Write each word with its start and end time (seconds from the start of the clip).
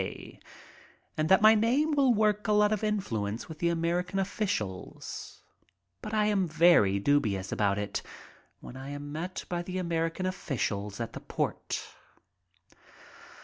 K. 0.01 0.39
and 1.15 1.29
that 1.29 1.43
my 1.43 1.53
name 1.53 1.91
will 1.91 2.11
work 2.11 2.47
a 2.47 2.53
lot 2.53 2.71
of 2.71 2.81
influ 2.81 3.29
ence 3.29 3.47
with 3.47 3.59
the 3.59 3.69
American 3.69 4.17
officials; 4.17 5.43
but 6.01 6.11
I 6.11 6.25
am 6.25 6.47
very 6.47 6.97
dubious 6.97 7.51
about 7.51 7.77
it 7.77 8.01
when 8.61 8.75
I 8.75 8.89
am 8.89 9.11
met 9.11 9.45
by 9.47 9.61
the 9.61 9.77
American 9.77 10.25
officials 10.25 10.99
at 10.99 11.13
the 11.13 11.19
port. 11.19 11.93